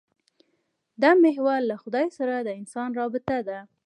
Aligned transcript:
دا 1.01 1.11
محور 1.23 1.59
له 1.69 1.75
خدای 1.83 2.07
سره 2.17 2.33
د 2.39 2.49
انسان 2.61 2.89
رابطه 2.99 3.37
ده. 3.47 3.59